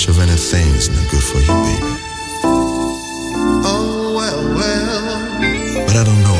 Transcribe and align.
much 0.00 0.08
of 0.08 0.18
is 0.76 0.88
no 0.88 1.02
good 1.10 1.22
for 1.22 1.38
you, 1.40 1.46
baby. 1.46 1.96
Oh, 3.62 4.14
well, 4.16 4.44
well. 4.54 5.84
But 5.86 5.96
I 5.96 6.04
don't 6.04 6.22
know 6.22 6.39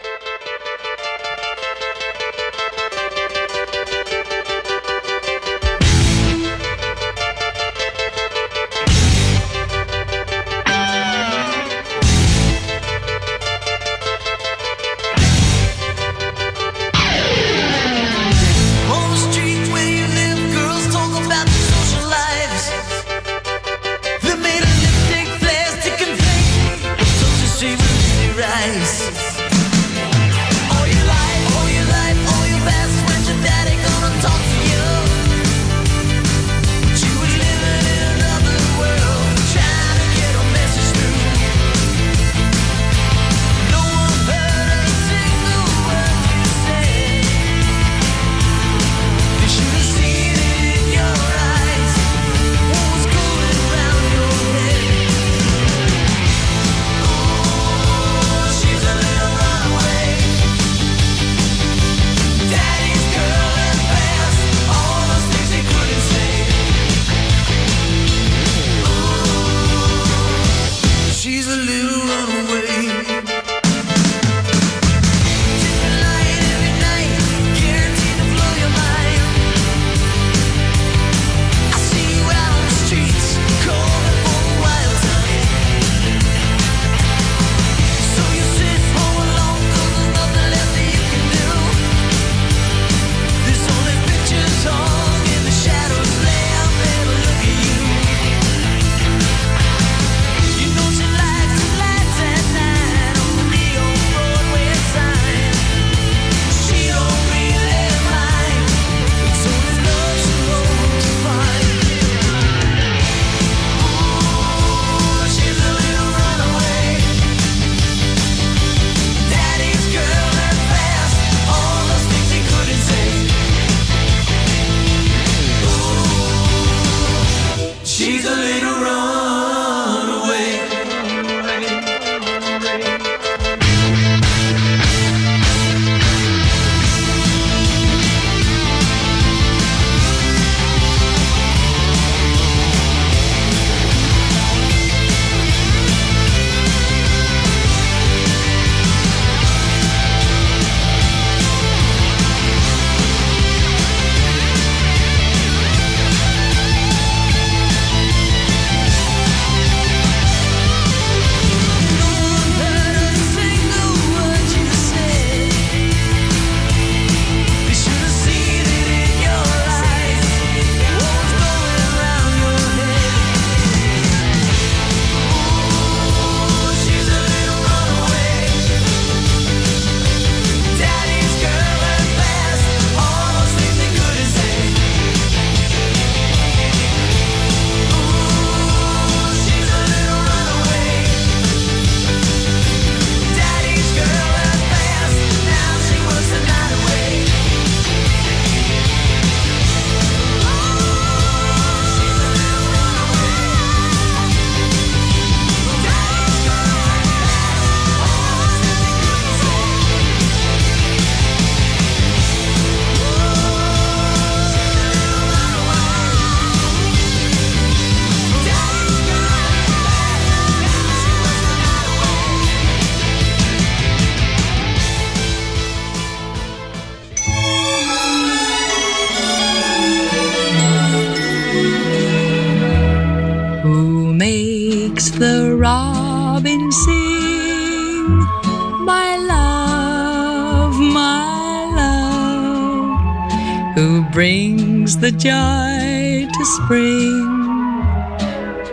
The 245.01 245.11
joy 245.11 246.29
to 246.31 246.45
spring. 246.45 247.25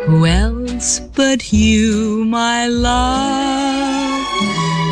Who 0.05 0.27
else 0.27 1.01
but 1.01 1.51
you, 1.55 2.23
my 2.27 2.69
love, 2.69 4.27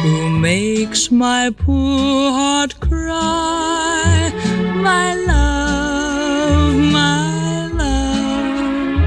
who 0.03 0.31
makes 0.31 1.11
my 1.11 1.51
poor 1.55 2.33
heart 2.33 2.81
cry, 2.81 4.33
my 4.77 5.15
love, 5.15 6.75
my 6.75 7.67
love, 7.83 8.99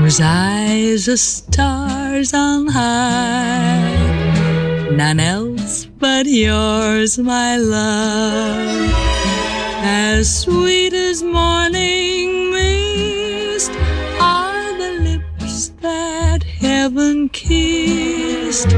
whose 0.00 0.20
eyes 0.20 1.08
are 1.08 1.16
stars 1.16 2.34
on 2.34 2.66
high, 2.66 3.94
none 4.90 5.20
else 5.20 5.84
but 5.84 6.26
yours, 6.26 7.18
my 7.18 7.56
love, 7.56 9.15
as 9.88 10.40
sweet 10.42 10.92
as 10.92 11.22
morning 11.22 12.50
mist 12.50 13.70
are 14.20 14.76
the 14.82 14.92
lips 15.08 15.68
that 15.80 16.42
heaven 16.42 17.28
kissed, 17.28 18.72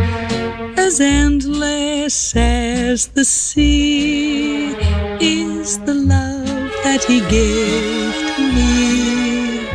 as 0.76 1.00
endless 1.00 2.36
as 2.36 3.08
the 3.08 3.24
sea 3.24 4.74
is 5.18 5.78
the 5.88 5.94
love 5.94 6.70
that 6.84 7.02
he 7.04 7.20
gave 7.36 8.12
to 8.36 8.42
me. 8.56 9.66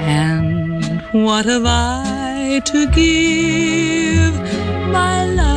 And 0.00 1.00
what 1.24 1.46
have 1.46 1.64
I 1.64 2.60
to 2.72 2.86
give, 2.90 4.34
my 4.92 5.24
love, 5.24 5.51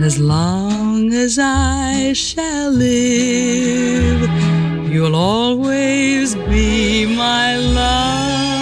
As 0.00 0.16
long 0.18 1.12
as 1.12 1.40
I 1.40 2.12
shall 2.12 2.70
live, 2.70 4.22
you'll 4.88 5.16
always 5.16 6.36
be 6.36 7.04
my 7.04 7.56
love. 7.56 8.57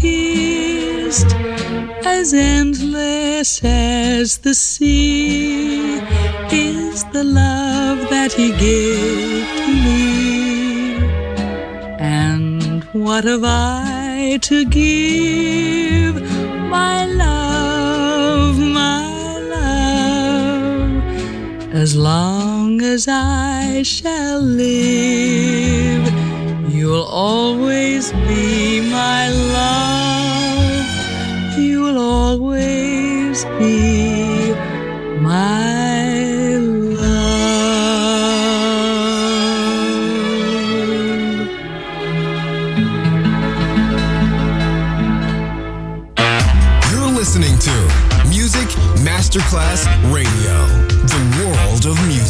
Kissed, 0.00 1.34
as 2.06 2.32
endless 2.32 3.60
as 3.62 4.38
the 4.38 4.54
sea 4.54 5.98
is 6.50 7.04
the 7.12 7.24
love 7.24 7.98
that 8.08 8.32
he 8.32 8.48
gave 8.52 9.46
to 9.60 9.68
me. 9.84 10.96
And 11.98 12.84
what 12.92 13.24
have 13.24 13.44
I 13.44 14.38
to 14.42 14.64
give, 14.64 16.14
my 16.68 17.04
love, 17.04 18.58
my 18.58 19.38
love? 19.56 21.02
As 21.74 21.94
long 21.94 22.80
as 22.82 23.06
I 23.08 23.82
shall 23.82 24.40
live, 24.40 25.99
you'll 26.90 27.04
always 27.04 28.10
be 28.26 28.80
my 28.90 29.28
love. 29.30 30.86
You'll 31.56 31.98
always 31.98 33.44
be 33.60 34.52
my 35.20 36.56
love. 36.56 37.30
You're 46.90 47.12
listening 47.14 47.56
to 47.58 47.70
Music 48.28 48.68
Masterclass 49.06 49.86
Radio, 50.12 50.56
the 51.06 51.20
world 51.38 51.86
of 51.86 51.96
music. 52.08 52.29